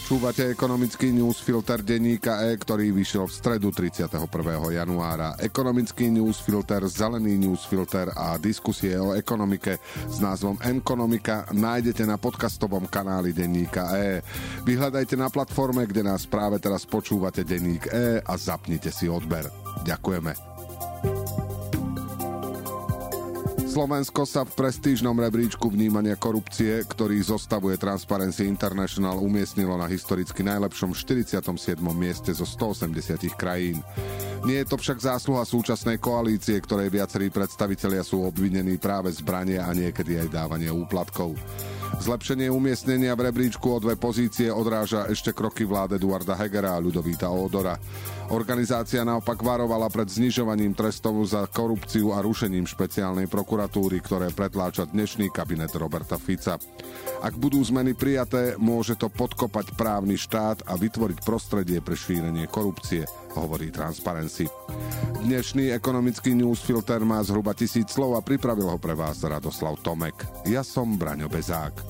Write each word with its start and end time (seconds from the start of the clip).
Počúvate 0.00 0.56
ekonomický 0.56 1.12
newsfilter 1.12 1.84
denníka 1.84 2.40
E, 2.48 2.56
ktorý 2.56 2.88
vyšiel 2.88 3.28
v 3.28 3.36
stredu 3.36 3.68
31. 3.68 4.08
januára. 4.72 5.36
Ekonomický 5.36 6.08
newsfilter, 6.08 6.80
zelený 6.88 7.36
newsfilter 7.36 8.08
a 8.16 8.40
diskusie 8.40 8.96
o 8.96 9.12
ekonomike 9.12 9.76
s 10.08 10.16
názvom 10.24 10.56
Enkonomika 10.64 11.44
nájdete 11.52 12.08
na 12.08 12.16
podcastovom 12.16 12.88
kanáli 12.88 13.36
denníka 13.36 13.92
E. 13.92 14.24
Vyhľadajte 14.64 15.20
na 15.20 15.28
platforme, 15.28 15.84
kde 15.84 16.00
nás 16.00 16.24
práve 16.24 16.56
teraz 16.56 16.88
počúvate 16.88 17.44
denník 17.44 17.92
E 17.92 18.24
a 18.24 18.32
zapnite 18.40 18.88
si 18.88 19.04
odber. 19.04 19.52
Ďakujeme. 19.84 20.49
Slovensko 23.70 24.26
sa 24.26 24.42
v 24.42 24.50
prestížnom 24.58 25.14
rebríčku 25.14 25.70
vnímania 25.70 26.18
korupcie, 26.18 26.82
ktorý 26.90 27.22
zostavuje 27.22 27.78
Transparency 27.78 28.50
International, 28.50 29.22
umiestnilo 29.22 29.78
na 29.78 29.86
historicky 29.86 30.42
najlepšom 30.42 30.90
47. 30.90 31.78
mieste 31.94 32.34
zo 32.34 32.42
180 32.42 33.30
krajín. 33.38 33.78
Nie 34.42 34.66
je 34.66 34.74
to 34.74 34.76
však 34.76 34.98
zásluha 34.98 35.46
súčasnej 35.46 36.02
koalície, 36.02 36.58
ktorej 36.58 36.90
viacerí 36.90 37.30
predstavitelia 37.30 38.02
sú 38.02 38.26
obvinení 38.26 38.74
práve 38.74 39.14
zbranie 39.14 39.62
a 39.62 39.70
niekedy 39.70 40.18
aj 40.18 40.34
dávanie 40.34 40.74
úplatkov. 40.74 41.38
Zlepšenie 42.00 42.48
umiestnenia 42.48 43.12
v 43.12 43.28
rebríčku 43.28 43.76
o 43.76 43.76
dve 43.76 43.92
pozície 43.92 44.48
odráža 44.48 45.04
ešte 45.12 45.36
kroky 45.36 45.68
vlády 45.68 46.00
Eduarda 46.00 46.32
Hegera 46.32 46.72
a 46.72 46.80
Ľudovíta 46.80 47.28
Ódora. 47.28 47.76
Organizácia 48.32 49.04
naopak 49.04 49.36
varovala 49.44 49.92
pred 49.92 50.08
znižovaním 50.08 50.72
trestov 50.72 51.20
za 51.28 51.44
korupciu 51.44 52.16
a 52.16 52.24
rušením 52.24 52.64
špeciálnej 52.64 53.28
prokuratúry, 53.28 54.00
ktoré 54.00 54.32
pretláča 54.32 54.88
dnešný 54.88 55.28
kabinet 55.28 55.76
Roberta 55.76 56.16
Fica. 56.16 56.56
Ak 57.20 57.36
budú 57.36 57.60
zmeny 57.60 57.92
prijaté, 57.92 58.56
môže 58.56 58.96
to 58.96 59.12
podkopať 59.12 59.76
právny 59.76 60.16
štát 60.16 60.64
a 60.72 60.80
vytvoriť 60.80 61.20
prostredie 61.20 61.84
pre 61.84 62.00
šírenie 62.00 62.48
korupcie, 62.48 63.04
hovorí 63.36 63.68
Transparency. 63.68 64.48
Dnešný 65.20 65.76
ekonomický 65.76 66.32
newsfilter 66.32 67.04
má 67.04 67.20
zhruba 67.20 67.52
tisíc 67.52 67.92
slov 67.92 68.16
a 68.16 68.24
pripravil 68.24 68.72
ho 68.72 68.78
pre 68.80 68.96
vás 68.96 69.20
Radoslav 69.20 69.76
Tomek. 69.84 70.16
Ja 70.48 70.64
som 70.64 70.96
Braňo 70.96 71.28
Bezák. 71.28 71.89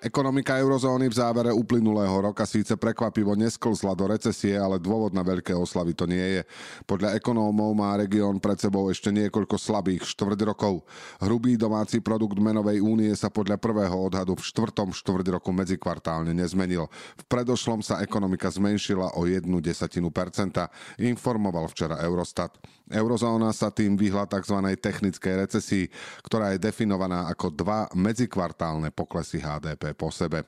Ekonomika 0.00 0.56
eurozóny 0.56 1.12
v 1.12 1.18
závere 1.20 1.52
uplynulého 1.52 2.24
roka 2.24 2.48
síce 2.48 2.72
prekvapivo 2.72 3.36
nesklzla 3.36 3.92
do 3.92 4.08
recesie, 4.08 4.56
ale 4.56 4.80
dôvod 4.80 5.12
na 5.12 5.20
veľké 5.20 5.52
oslavy 5.52 5.92
to 5.92 6.08
nie 6.08 6.40
je. 6.40 6.42
Podľa 6.88 7.20
ekonómov 7.20 7.76
má 7.76 7.92
región 8.00 8.40
pred 8.40 8.56
sebou 8.56 8.88
ešte 8.88 9.12
niekoľko 9.12 9.60
slabých 9.60 10.08
štvrť 10.08 10.40
rokov. 10.48 10.88
Hrubý 11.20 11.60
domáci 11.60 12.00
produkt 12.00 12.40
menovej 12.40 12.80
únie 12.80 13.12
sa 13.12 13.28
podľa 13.28 13.60
prvého 13.60 13.92
odhadu 13.92 14.40
v 14.40 14.46
štvrtom 14.48 14.96
štvrť 14.96 15.36
roku 15.36 15.52
medzikvartálne 15.52 16.32
nezmenil. 16.32 16.88
V 17.20 17.24
predošlom 17.28 17.84
sa 17.84 18.00
ekonomika 18.00 18.48
zmenšila 18.48 19.20
o 19.20 19.28
jednu 19.28 19.60
desatinu 19.60 20.08
percenta, 20.08 20.72
informoval 20.96 21.68
včera 21.68 22.00
Eurostat. 22.00 22.56
Eurozóna 22.88 23.52
sa 23.52 23.68
tým 23.68 24.00
vyhla 24.00 24.24
tzv. 24.26 24.56
technickej 24.80 25.46
recesii, 25.46 25.84
ktorá 26.24 26.56
je 26.56 26.58
definovaná 26.58 27.28
ako 27.28 27.52
dva 27.52 27.86
medzikvartálne 27.92 28.90
poklesy 28.90 29.38
HDP 29.38 29.89
po 29.94 30.12
sebe. 30.12 30.46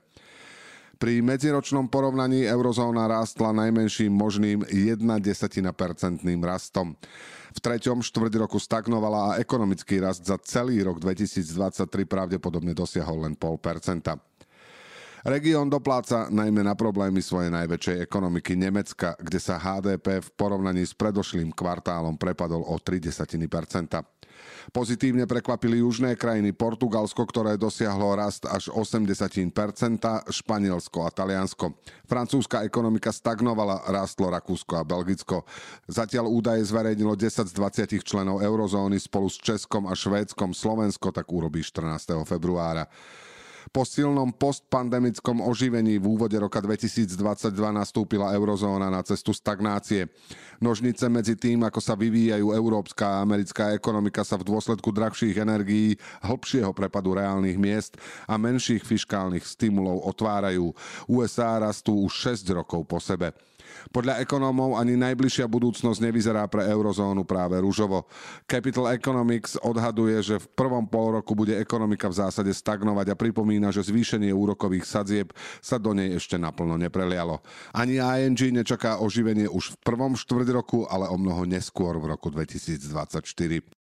Pri 1.03 1.19
medziročnom 1.19 1.91
porovnaní 1.91 2.47
eurozóna 2.47 3.11
rástla 3.11 3.51
najmenším 3.51 4.15
možným 4.15 4.63
1 4.71 5.03
percentným 5.75 6.39
rastom. 6.47 6.95
V 7.53 7.59
treťom 7.59 8.07
štvrť 8.07 8.33
roku 8.39 8.63
stagnovala 8.63 9.35
a 9.35 9.37
ekonomický 9.43 9.99
rast 9.99 10.23
za 10.23 10.39
celý 10.39 10.81
rok 10.87 11.03
2023 11.03 12.07
pravdepodobne 12.07 12.71
dosiahol 12.71 13.27
len 13.27 13.35
0,5%. 13.35 14.32
Región 15.23 15.71
dopláca 15.71 16.27
najmä 16.35 16.67
na 16.67 16.75
problémy 16.75 17.23
svojej 17.23 17.55
najväčšej 17.55 18.03
ekonomiky 18.03 18.59
Nemecka, 18.59 19.15
kde 19.23 19.39
sa 19.39 19.55
HDP 19.55 20.19
v 20.19 20.29
porovnaní 20.35 20.83
s 20.83 20.99
predošlým 20.99 21.55
kvartálom 21.55 22.19
prepadol 22.19 22.67
o 22.67 22.75
0,3%. 22.75 24.03
Pozitívne 24.75 25.23
prekvapili 25.31 25.79
južné 25.79 26.19
krajiny 26.19 26.51
Portugalsko, 26.51 27.23
ktoré 27.23 27.55
dosiahlo 27.55 28.19
rast 28.19 28.51
až 28.51 28.75
80%, 28.75 29.55
Španielsko 30.27 31.07
a 31.07 31.11
Taliansko. 31.15 31.71
Francúzska 32.11 32.67
ekonomika 32.67 33.15
stagnovala, 33.15 33.87
rástlo 33.95 34.27
Rakúsko 34.27 34.75
a 34.75 34.83
Belgicko. 34.83 35.47
Zatiaľ 35.87 36.27
údaje 36.35 36.67
zverejnilo 36.67 37.15
10 37.15 37.47
z 37.47 37.55
20 37.55 38.03
členov 38.03 38.43
eurozóny 38.43 38.99
spolu 38.99 39.31
s 39.31 39.39
Českom 39.39 39.87
a 39.87 39.95
Švédskom. 39.95 40.51
Slovensko 40.51 41.15
tak 41.15 41.31
urobí 41.31 41.63
14. 41.63 42.27
februára. 42.27 42.91
Po 43.73 43.89
silnom 43.89 44.29
postpandemickom 44.37 45.41
oživení 45.41 45.97
v 45.97 46.05
úvode 46.05 46.37
roka 46.37 46.61
2022 46.61 47.57
nastúpila 47.73 48.29
eurozóna 48.37 48.93
na 48.93 49.01
cestu 49.01 49.33
stagnácie. 49.33 50.13
Nožnice 50.61 51.09
medzi 51.09 51.41
tým, 51.41 51.65
ako 51.65 51.81
sa 51.81 51.97
vyvíjajú 51.97 52.53
európska 52.53 53.17
a 53.17 53.25
americká 53.25 53.73
ekonomika 53.73 54.29
sa 54.29 54.37
v 54.37 54.53
dôsledku 54.53 54.93
drahších 54.93 55.41
energií, 55.41 55.97
hĺbšieho 56.21 56.69
prepadu 56.77 57.17
reálnych 57.17 57.57
miest 57.57 57.97
a 58.29 58.37
menších 58.37 58.85
fiškálnych 58.85 59.49
stimulov 59.49 60.05
otvárajú. 60.05 60.77
USA 61.09 61.57
rastú 61.57 61.97
už 62.05 62.37
6 62.45 62.53
rokov 62.53 62.85
po 62.85 63.01
sebe. 63.01 63.33
Podľa 63.93 64.25
ekonómov 64.25 64.81
ani 64.81 64.97
najbližšia 64.97 65.51
budúcnosť 65.51 66.01
nevyzerá 66.01 66.47
pre 66.49 66.67
eurozónu 66.71 67.27
práve 67.29 67.61
rúžovo. 67.61 68.09
Capital 68.47 68.95
Economics 68.95 69.61
odhaduje, 69.61 70.17
že 70.23 70.37
v 70.41 70.47
prvom 70.57 70.87
pol 70.87 71.21
roku 71.21 71.37
bude 71.37 71.59
ekonomika 71.59 72.09
v 72.09 72.19
zásade 72.23 72.53
stagnovať 72.55 73.13
a 73.13 73.19
pripomína, 73.19 73.75
že 73.75 73.85
zvýšenie 73.85 74.33
úrokových 74.33 74.87
sadzieb 74.89 75.29
sa 75.61 75.77
do 75.77 75.93
nej 75.93 76.17
ešte 76.17 76.39
naplno 76.39 76.79
neprelialo. 76.79 77.43
Ani 77.77 77.99
ING 77.99 78.39
nečaká 78.39 79.03
oživenie 79.03 79.51
už 79.51 79.75
v 79.75 79.81
prvom 79.83 80.15
štvrť 80.15 80.49
roku, 80.55 80.87
ale 80.89 81.11
o 81.11 81.17
mnoho 81.19 81.45
neskôr 81.45 81.99
v 81.99 82.15
roku 82.15 82.31
2024. 82.31 83.82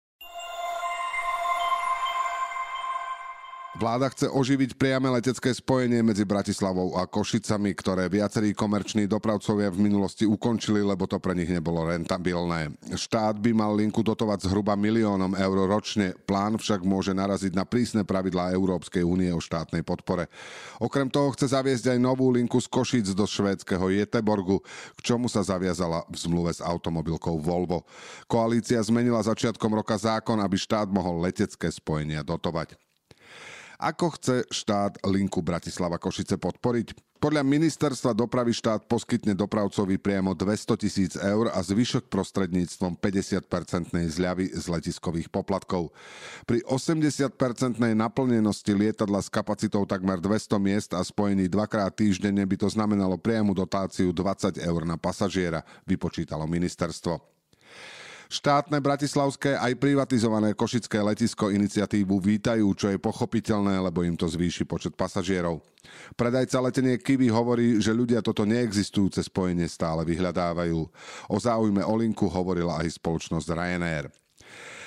Vláda 3.75 4.07
chce 4.07 4.31
oživiť 4.31 4.79
priame 4.79 5.11
letecké 5.11 5.51
spojenie 5.51 5.99
medzi 5.99 6.23
Bratislavou 6.23 6.95
a 6.95 7.11
Košicami, 7.11 7.75
ktoré 7.75 8.07
viacerí 8.07 8.55
komerční 8.55 9.11
dopravcovia 9.11 9.67
v 9.67 9.83
minulosti 9.91 10.23
ukončili, 10.23 10.79
lebo 10.79 11.11
to 11.11 11.19
pre 11.19 11.35
nich 11.35 11.51
nebolo 11.51 11.83
rentabilné. 11.83 12.71
Štát 12.95 13.35
by 13.35 13.51
mal 13.51 13.75
linku 13.75 14.07
dotovať 14.07 14.47
zhruba 14.47 14.79
miliónom 14.79 15.35
eur 15.35 15.67
ročne, 15.67 16.15
plán 16.23 16.55
však 16.55 16.87
môže 16.87 17.11
naraziť 17.19 17.51
na 17.59 17.67
prísne 17.67 18.07
pravidlá 18.07 18.55
Európskej 18.55 19.03
únie 19.03 19.35
o 19.35 19.43
štátnej 19.43 19.83
podpore. 19.83 20.31
Okrem 20.79 21.11
toho 21.11 21.35
chce 21.35 21.51
zaviesť 21.51 21.99
aj 21.99 21.99
novú 21.99 22.31
linku 22.31 22.63
z 22.63 22.71
Košic 22.71 23.11
do 23.11 23.27
švédskeho 23.27 23.91
Jeteborgu, 23.91 24.63
k 24.95 25.01
čomu 25.03 25.27
sa 25.27 25.43
zaviazala 25.43 26.07
v 26.07 26.15
zmluve 26.15 26.55
s 26.55 26.63
automobilkou 26.63 27.43
Volvo. 27.43 27.83
Koalícia 28.31 28.79
zmenila 28.87 29.19
začiatkom 29.19 29.75
roka 29.75 29.99
zákon, 29.99 30.39
aby 30.39 30.55
štát 30.55 30.87
mohol 30.87 31.27
letecké 31.27 31.67
spojenia 31.75 32.23
dotovať. 32.23 32.84
Ako 33.85 34.17
chce 34.17 34.49
štát 34.49 34.97
linku 35.05 35.45
Bratislava 35.45 36.01
Košice 36.01 36.41
podporiť? 36.41 37.21
Podľa 37.21 37.45
ministerstva 37.45 38.17
dopravy 38.17 38.57
štát 38.57 38.89
poskytne 38.89 39.37
dopravcovi 39.37 40.01
priamo 40.01 40.33
200 40.33 40.81
tisíc 40.81 41.13
eur 41.21 41.53
a 41.53 41.61
zvyšok 41.61 42.09
prostredníctvom 42.09 42.97
50-percentnej 42.97 44.09
zľavy 44.09 44.57
z 44.57 44.65
letiskových 44.73 45.29
poplatkov. 45.29 45.93
Pri 46.49 46.65
80-percentnej 46.65 47.93
naplnenosti 47.93 48.73
lietadla 48.73 49.21
s 49.21 49.29
kapacitou 49.29 49.85
takmer 49.85 50.17
200 50.17 50.57
miest 50.57 50.91
a 50.97 51.05
spojení 51.05 51.53
dvakrát 51.53 51.93
týždenne 51.93 52.45
by 52.49 52.57
to 52.57 52.73
znamenalo 52.73 53.21
priamu 53.21 53.53
dotáciu 53.53 54.17
20 54.17 54.65
eur 54.65 54.81
na 54.89 54.97
pasažiera, 54.97 55.61
vypočítalo 55.85 56.49
ministerstvo. 56.49 57.34
Štátne 58.33 58.81
bratislavské 58.81 59.55
aj 59.61 59.77
privatizované 59.77 60.57
košické 60.57 61.01
letisko 61.05 61.53
iniciatívu 61.53 62.17
vítajú, 62.19 62.67
čo 62.73 62.89
je 62.89 62.99
pochopiteľné, 62.99 63.79
lebo 63.85 64.01
im 64.03 64.17
to 64.17 64.25
zvýši 64.25 64.65
počet 64.65 64.97
pasažierov. 64.97 65.61
Predajca 66.17 66.59
letenie 66.65 66.97
Kiwi 66.97 67.29
hovorí, 67.29 67.77
že 67.79 67.93
ľudia 67.93 68.25
toto 68.25 68.49
neexistujúce 68.49 69.21
spojenie 69.21 69.69
stále 69.69 70.03
vyhľadávajú. 70.09 70.81
O 71.29 71.37
záujme 71.37 71.85
o 71.85 71.95
linku 72.01 72.25
hovorila 72.27 72.81
aj 72.81 72.97
spoločnosť 72.97 73.49
Ryanair. 73.53 74.24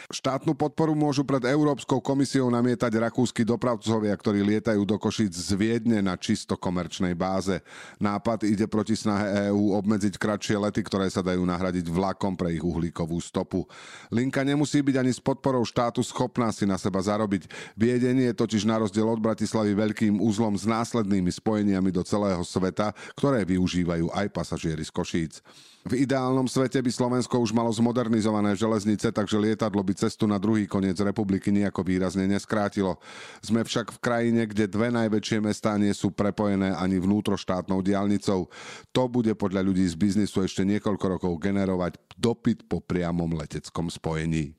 Štátnu 0.07 0.55
podporu 0.55 0.95
môžu 0.95 1.27
pred 1.27 1.43
Európskou 1.51 1.99
komisiou 1.99 2.47
namietať 2.47 2.95
rakúsky 2.95 3.43
dopravcovia, 3.43 4.15
ktorí 4.15 4.39
lietajú 4.39 4.87
do 4.87 4.95
Košic 4.95 5.35
z 5.35 5.51
Viedne 5.59 5.99
na 5.99 6.15
čisto 6.15 6.55
komerčnej 6.55 7.11
báze. 7.11 7.59
Nápad 7.99 8.47
ide 8.47 8.71
proti 8.71 8.95
snahe 8.95 9.51
EÚ 9.51 9.75
obmedziť 9.75 10.15
kratšie 10.15 10.63
lety, 10.63 10.79
ktoré 10.79 11.11
sa 11.11 11.19
dajú 11.19 11.43
nahradiť 11.43 11.91
vlakom 11.91 12.39
pre 12.39 12.55
ich 12.55 12.63
uhlíkovú 12.63 13.19
stopu. 13.19 13.67
Linka 14.07 14.47
nemusí 14.47 14.79
byť 14.79 14.95
ani 14.95 15.11
s 15.11 15.19
podporou 15.19 15.67
štátu 15.67 15.99
schopná 15.99 16.55
si 16.55 16.63
na 16.63 16.79
seba 16.79 17.03
zarobiť. 17.03 17.75
Viedenie 17.75 18.31
je 18.31 18.39
totiž 18.39 18.63
na 18.63 18.79
rozdiel 18.79 19.11
od 19.11 19.19
Bratislavy 19.19 19.75
veľkým 19.75 20.23
úzlom 20.23 20.55
s 20.55 20.63
následnými 20.63 21.35
spojeniami 21.35 21.91
do 21.91 22.07
celého 22.07 22.47
sveta, 22.47 22.95
ktoré 23.11 23.43
využívajú 23.43 24.07
aj 24.15 24.31
pasažieri 24.31 24.87
z 24.87 24.91
Košíc. 24.95 25.43
V 25.87 26.03
ideálnom 26.03 26.51
svete 26.51 26.83
by 26.83 26.91
Slovensko 26.91 27.39
už 27.39 27.55
malo 27.55 27.71
zmodernizované 27.71 28.59
železnice, 28.59 29.07
takže 29.07 29.39
lietadlo 29.39 29.79
by 29.79 29.95
cestu 29.97 30.29
na 30.29 30.37
druhý 30.37 30.69
koniec 30.69 31.01
republiky 31.01 31.49
nejako 31.49 31.81
výrazne 31.81 32.29
neskrátilo. 32.29 33.01
Sme 33.41 33.65
však 33.65 33.97
v 33.97 33.99
krajine, 33.99 34.41
kde 34.45 34.69
dve 34.69 34.93
najväčšie 34.93 35.41
mestá 35.41 35.73
nie 35.81 35.91
sú 35.97 36.13
prepojené 36.13 36.77
ani 36.77 37.01
vnútroštátnou 37.01 37.81
diálnicou. 37.81 38.45
To 38.93 39.03
bude 39.09 39.33
podľa 39.33 39.65
ľudí 39.65 39.89
z 39.89 39.97
biznisu 39.97 40.45
ešte 40.45 40.61
niekoľko 40.61 41.05
rokov 41.17 41.33
generovať 41.41 41.97
dopyt 42.13 42.69
po 42.69 42.79
priamom 42.85 43.33
leteckom 43.33 43.89
spojení. 43.89 44.53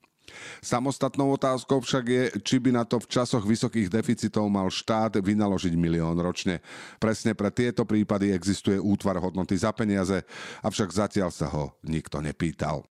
Samostatnou 0.61 1.33
otázkou 1.35 1.81
však 1.81 2.05
je, 2.05 2.25
či 2.45 2.61
by 2.61 2.71
na 2.77 2.85
to 2.85 3.01
v 3.01 3.09
časoch 3.09 3.45
vysokých 3.45 3.89
deficitov 3.89 4.47
mal 4.53 4.69
štát 4.69 5.17
vynaložiť 5.19 5.75
milión 5.75 6.21
ročne. 6.21 6.61
Presne 7.01 7.33
pre 7.33 7.49
tieto 7.49 7.89
prípady 7.89 8.37
existuje 8.37 8.77
útvar 8.77 9.17
hodnoty 9.19 9.57
za 9.57 9.73
peniaze, 9.73 10.25
avšak 10.61 10.89
zatiaľ 10.93 11.31
sa 11.33 11.49
ho 11.49 11.73
nikto 11.85 12.21
nepýtal. 12.21 12.85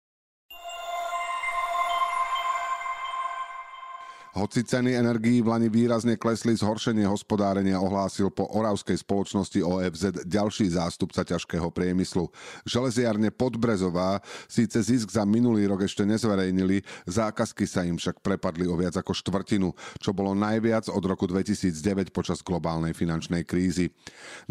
Hoci 4.35 4.67
ceny 4.67 4.99
energií 4.99 5.39
v 5.39 5.47
Lani 5.47 5.71
výrazne 5.71 6.19
klesli, 6.19 6.51
zhoršenie 6.59 7.07
hospodárenia 7.07 7.79
ohlásil 7.79 8.27
po 8.27 8.43
oravskej 8.51 8.99
spoločnosti 8.99 9.63
OFZ 9.63 10.27
ďalší 10.27 10.75
zástupca 10.75 11.23
ťažkého 11.23 11.71
priemyslu. 11.71 12.27
Železiarne 12.67 13.31
Podbrezová 13.31 14.19
síce 14.51 14.83
zisk 14.83 15.15
za 15.15 15.23
minulý 15.23 15.71
rok 15.71 15.87
ešte 15.87 16.03
nezverejnili, 16.03 16.83
zákazky 17.07 17.63
sa 17.63 17.87
im 17.87 17.95
však 17.95 18.19
prepadli 18.19 18.67
o 18.67 18.75
viac 18.75 18.99
ako 18.99 19.15
štvrtinu, 19.15 19.71
čo 20.03 20.11
bolo 20.11 20.35
najviac 20.35 20.91
od 20.91 21.03
roku 21.07 21.31
2009 21.31 22.11
počas 22.11 22.43
globálnej 22.43 22.91
finančnej 22.91 23.47
krízy. 23.47 23.95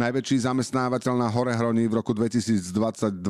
Najväčší 0.01 0.49
zamestnávateľ 0.49 1.13
na 1.13 1.29
Horehroní 1.29 1.93
v 1.93 2.01
roku 2.01 2.17
2022 2.17 3.21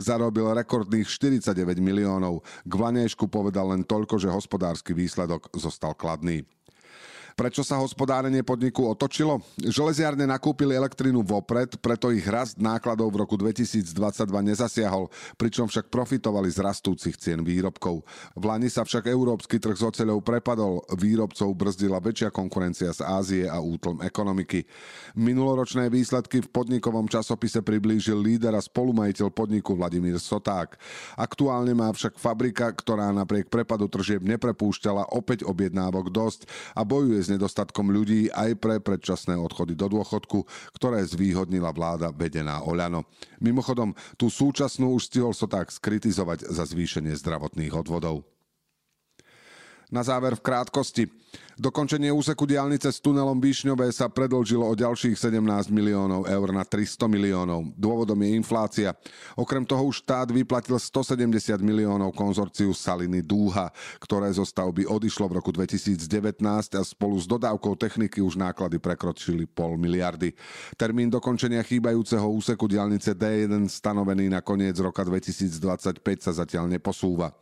zarobil 0.00 0.56
rekordných 0.56 1.04
49 1.04 1.52
miliónov. 1.84 2.40
K 2.64 2.72
Vlanejšku 2.72 3.28
povedal 3.28 3.76
len 3.76 3.84
toľko, 3.84 4.16
že 4.16 4.32
hospodársky 4.32 4.96
výsledok 4.96 5.52
zostal 5.52 5.97
kladný. 5.98 6.46
Prečo 7.38 7.62
sa 7.62 7.78
hospodárenie 7.78 8.42
podniku 8.42 8.90
otočilo? 8.90 9.38
Železiarne 9.62 10.26
nakúpili 10.26 10.74
elektrínu 10.74 11.22
vopred, 11.22 11.78
preto 11.78 12.10
ich 12.10 12.26
rast 12.26 12.58
nákladov 12.58 13.14
v 13.14 13.22
roku 13.22 13.38
2022 13.38 13.94
nezasiahol, 14.26 15.06
pričom 15.38 15.70
však 15.70 15.86
profitovali 15.86 16.50
z 16.50 16.58
rastúcich 16.66 17.14
cien 17.14 17.46
výrobkov. 17.46 18.02
V 18.34 18.42
Lani 18.42 18.66
sa 18.66 18.82
však 18.82 19.06
európsky 19.06 19.62
trh 19.62 19.78
s 19.78 19.86
oceľou 19.86 20.18
prepadol, 20.18 20.82
výrobcov 20.98 21.54
brzdila 21.54 22.02
väčšia 22.02 22.34
konkurencia 22.34 22.90
z 22.90 23.06
Ázie 23.06 23.44
a 23.46 23.62
útlm 23.62 24.02
ekonomiky. 24.02 24.66
Minuloročné 25.14 25.94
výsledky 25.94 26.42
v 26.42 26.50
podnikovom 26.50 27.06
časopise 27.06 27.62
priblížil 27.62 28.18
líder 28.18 28.58
a 28.58 28.66
spolumajiteľ 28.66 29.30
podniku 29.30 29.78
Vladimír 29.78 30.18
Soták. 30.18 30.74
Aktuálne 31.14 31.70
má 31.70 31.86
však 31.94 32.18
fabrika, 32.18 32.66
ktorá 32.74 33.14
napriek 33.14 33.46
prepadu 33.46 33.86
tržieb 33.86 34.26
neprepúšťala 34.26 35.14
opäť 35.14 35.46
objednávok 35.46 36.10
dosť 36.10 36.50
a 36.74 36.82
bojuje 36.82 37.27
nedostatkom 37.28 37.92
ľudí 37.92 38.32
aj 38.32 38.56
pre 38.56 38.80
predčasné 38.80 39.36
odchody 39.36 39.76
do 39.76 39.86
dôchodku, 39.92 40.48
ktoré 40.74 41.04
zvýhodnila 41.04 41.70
vláda 41.76 42.08
vedená 42.10 42.64
Oľano. 42.64 43.04
Mimochodom, 43.38 43.92
tú 44.16 44.32
súčasnú 44.32 44.96
už 44.96 45.12
stihol 45.12 45.32
so 45.36 45.44
tak 45.44 45.68
skritizovať 45.68 46.48
za 46.48 46.64
zvýšenie 46.64 47.12
zdravotných 47.12 47.76
odvodov. 47.76 48.24
Na 49.88 50.04
záver 50.04 50.36
v 50.36 50.44
krátkosti. 50.44 51.04
Dokončenie 51.58 52.14
úseku 52.14 52.46
diálnice 52.46 52.86
s 52.86 53.02
tunelom 53.02 53.42
Výšňové 53.42 53.90
sa 53.90 54.06
predlžilo 54.06 54.62
o 54.62 54.78
ďalších 54.78 55.18
17 55.18 55.74
miliónov 55.74 56.30
eur 56.30 56.54
na 56.54 56.62
300 56.62 57.10
miliónov. 57.10 57.74
Dôvodom 57.74 58.14
je 58.22 58.30
inflácia. 58.38 58.94
Okrem 59.34 59.66
toho 59.66 59.90
štát 59.90 60.30
vyplatil 60.30 60.78
170 60.78 61.58
miliónov 61.58 62.14
konzorciu 62.14 62.70
Saliny 62.70 63.26
Dúha, 63.26 63.74
ktoré 63.98 64.30
zo 64.30 64.46
stavby 64.46 64.86
odišlo 64.86 65.26
v 65.26 65.42
roku 65.42 65.50
2019 65.50 66.38
a 66.78 66.82
spolu 66.86 67.18
s 67.18 67.26
dodávkou 67.26 67.74
techniky 67.74 68.22
už 68.22 68.38
náklady 68.38 68.78
prekročili 68.78 69.42
pol 69.50 69.74
miliardy. 69.74 70.38
Termín 70.78 71.10
dokončenia 71.10 71.66
chýbajúceho 71.66 72.38
úseku 72.38 72.70
diálnice 72.70 73.18
D1 73.18 73.66
stanovený 73.66 74.30
na 74.30 74.46
koniec 74.46 74.78
roka 74.78 75.02
2025 75.02 75.98
sa 76.22 76.30
zatiaľ 76.38 76.70
neposúva. 76.70 77.34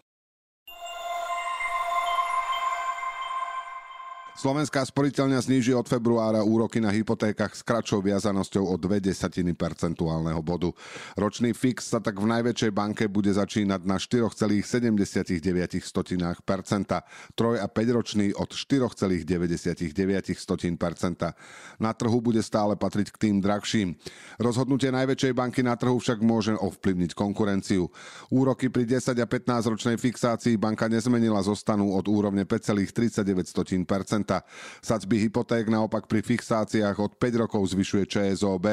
Slovenská 4.37 4.85
sporiteľňa 4.85 5.41
zníži 5.41 5.73
od 5.73 5.89
februára 5.89 6.45
úroky 6.45 6.77
na 6.77 6.93
hypotékach 6.93 7.57
s 7.57 7.65
kratšou 7.65 8.05
viazanosťou 8.05 8.69
o 8.69 8.77
0,2 8.77 9.33
percentuálneho 9.57 10.45
bodu. 10.45 10.77
Ročný 11.17 11.57
fix 11.57 11.89
sa 11.89 12.05
tak 12.05 12.21
v 12.21 12.29
najväčšej 12.29 12.69
banke 12.69 13.09
bude 13.09 13.33
začínať 13.33 13.89
na 13.89 13.97
4,79% 13.97 15.41
troj- 17.33 17.57
a 17.57 17.65
5-ročný 17.65 18.37
od 18.37 18.53
4,99 18.53 19.25
Na 21.81 21.97
trhu 21.97 22.21
bude 22.21 22.45
stále 22.45 22.77
patriť 22.77 23.17
k 23.17 23.19
tým 23.25 23.41
drahším. 23.41 23.97
Rozhodnutie 24.37 24.93
najväčšej 24.93 25.33
banky 25.33 25.65
na 25.65 25.81
trhu 25.81 25.97
však 25.97 26.21
môže 26.21 26.53
ovplyvniť 26.61 27.17
konkurenciu. 27.17 27.89
Úroky 28.29 28.69
pri 28.69 28.85
10 28.85 29.17
a 29.17 29.25
15 29.25 29.73
ročnej 29.73 29.97
fixácii 29.97 30.61
banka 30.61 30.93
nezmenila, 30.93 31.41
zostanú 31.41 31.97
od 31.97 32.05
úrovne 32.05 32.45
5,39 32.45 34.26
Sadzby 34.83 35.23
hypoték 35.23 35.71
naopak 35.71 36.11
pri 36.11 36.23
fixáciách 36.23 36.97
od 36.99 37.13
5 37.19 37.43
rokov 37.43 37.63
zvyšuje 37.71 38.05
ČSOB, 38.11 38.67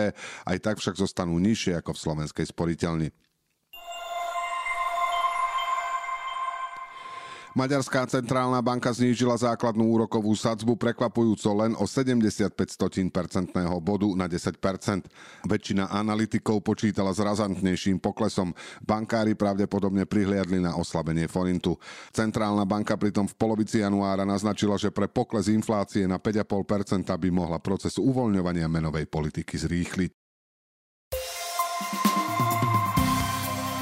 aj 0.50 0.58
tak 0.60 0.82
však 0.82 0.98
zostanú 0.98 1.38
nižšie 1.38 1.80
ako 1.80 1.94
v 1.94 2.02
slovenskej 2.02 2.46
sporiteľni. 2.50 3.10
Maďarská 7.54 8.10
centrálna 8.10 8.66
banka 8.66 8.90
znížila 8.90 9.38
základnú 9.38 9.86
úrokovú 9.86 10.34
sadzbu 10.34 10.74
prekvapujúco 10.74 11.54
len 11.54 11.78
o 11.78 11.86
75 11.86 12.50
percentného 13.14 13.78
bodu 13.78 14.10
na 14.18 14.26
10% 14.26 14.58
Väčšina 15.46 15.86
analytikov 15.94 16.66
počítala 16.66 17.14
s 17.14 17.22
razantnejším 17.22 18.02
poklesom. 18.02 18.58
Bankári 18.82 19.38
pravdepodobne 19.38 20.10
prihliadli 20.10 20.66
na 20.66 20.74
oslabenie 20.74 21.30
forintu. 21.30 21.78
Centrálna 22.10 22.66
banka 22.66 22.98
pritom 22.98 23.30
v 23.30 23.38
polovici 23.38 23.86
januára 23.86 24.26
naznačila, 24.26 24.74
že 24.82 24.90
pre 24.90 25.06
pokles 25.06 25.46
inflácie 25.46 26.10
na 26.10 26.18
5,5% 26.18 27.06
by 27.06 27.30
mohla 27.30 27.62
proces 27.62 28.02
uvoľňovania 28.02 28.66
menovej 28.66 29.06
politiky 29.06 29.62
zrýchliť. 29.62 30.23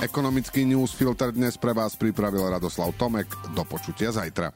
Ekonomický 0.02 0.66
newsfilter 0.66 1.30
dnes 1.30 1.62
pre 1.62 1.78
vás 1.78 1.94
pripravil 1.94 2.50
Radoslav 2.50 2.90
Tomek. 2.98 3.30
Do 3.54 3.62
počutia 3.70 4.10
zajtra. 4.10 4.50